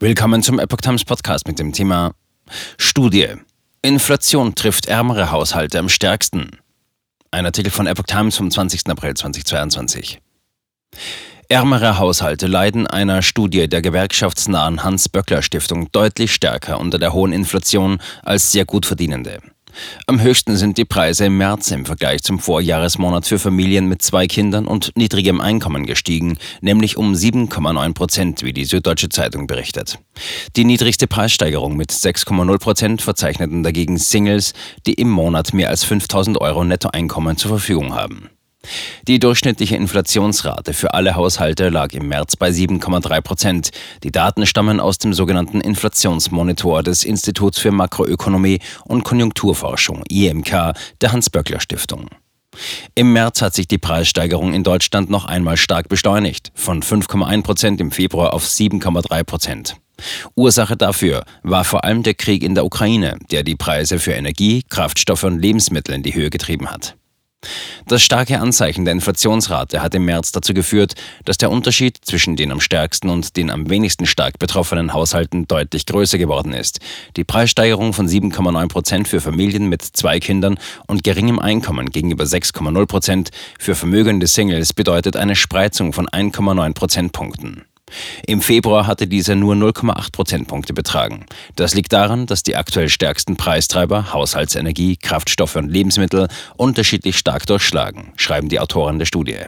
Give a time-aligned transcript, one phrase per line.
[0.00, 2.12] Willkommen zum Epoch Times Podcast mit dem Thema
[2.76, 3.34] Studie.
[3.82, 6.50] Inflation trifft ärmere Haushalte am stärksten.
[7.32, 8.86] Ein Artikel von Epoch Times vom 20.
[8.86, 10.20] April 2022.
[11.48, 18.52] Ärmere Haushalte leiden einer Studie der gewerkschaftsnahen Hans-Böckler-Stiftung deutlich stärker unter der hohen Inflation als
[18.52, 19.40] sehr gut verdienende.
[20.06, 24.26] Am höchsten sind die Preise im März im Vergleich zum Vorjahresmonat für Familien mit zwei
[24.26, 29.98] Kindern und niedrigem Einkommen gestiegen, nämlich um 7,9 Prozent, wie die Süddeutsche Zeitung berichtet.
[30.56, 34.54] Die niedrigste Preissteigerung mit 6,0 Prozent verzeichneten dagegen Singles,
[34.86, 38.30] die im Monat mehr als 5000 Euro Nettoeinkommen zur Verfügung haben.
[39.06, 43.70] Die durchschnittliche Inflationsrate für alle Haushalte lag im März bei 7,3 Prozent.
[44.02, 51.12] Die Daten stammen aus dem sogenannten Inflationsmonitor des Instituts für Makroökonomie und Konjunkturforschung IMK der
[51.12, 52.08] Hans-Böckler-Stiftung.
[52.94, 57.80] Im März hat sich die Preissteigerung in Deutschland noch einmal stark beschleunigt, von 5,1 Prozent
[57.80, 59.76] im Februar auf 7,3 Prozent.
[60.34, 64.62] Ursache dafür war vor allem der Krieg in der Ukraine, der die Preise für Energie,
[64.68, 66.96] Kraftstoffe und Lebensmittel in die Höhe getrieben hat.
[67.86, 70.94] Das starke Anzeichen der Inflationsrate hat im März dazu geführt,
[71.24, 75.86] dass der Unterschied zwischen den am stärksten und den am wenigsten stark betroffenen Haushalten deutlich
[75.86, 76.80] größer geworden ist.
[77.16, 82.86] Die Preissteigerung von 7,9 Prozent für Familien mit zwei Kindern und geringem Einkommen gegenüber 6,0
[82.86, 87.64] Prozent für vermögende Singles bedeutet eine Spreizung von 1,9 Prozentpunkten.
[88.26, 91.26] Im Februar hatte diese nur 0,8 Prozentpunkte betragen.
[91.56, 98.12] Das liegt daran, dass die aktuell stärksten Preistreiber Haushaltsenergie, Kraftstoffe und Lebensmittel unterschiedlich stark durchschlagen,
[98.16, 99.38] schreiben die Autoren der Studie.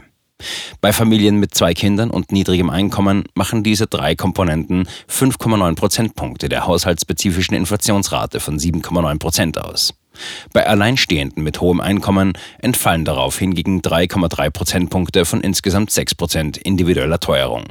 [0.81, 6.67] Bei Familien mit zwei Kindern und niedrigem Einkommen machen diese drei Komponenten 5,9 Prozentpunkte der
[6.67, 9.95] haushaltsspezifischen Inflationsrate von 7,9 Prozent aus.
[10.53, 17.21] Bei Alleinstehenden mit hohem Einkommen entfallen darauf hingegen 3,3 Prozentpunkte von insgesamt 6 Prozent individueller
[17.21, 17.65] Teuerung.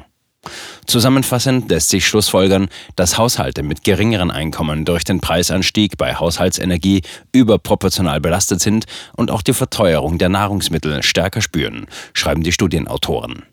[0.86, 8.20] Zusammenfassend lässt sich schlussfolgern, dass Haushalte mit geringeren Einkommen durch den Preisanstieg bei Haushaltsenergie überproportional
[8.20, 13.44] belastet sind und auch die Verteuerung der Nahrungsmittel stärker spüren, schreiben die Studienautoren.